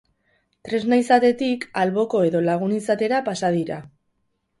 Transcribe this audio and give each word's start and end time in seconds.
Tresna 0.67 0.97
izatetik 1.01 1.67
alboko 1.81 2.21
edo 2.29 2.41
lagun 2.47 2.73
izatera 2.79 3.21
pasa 3.29 3.53
dira. 3.59 3.79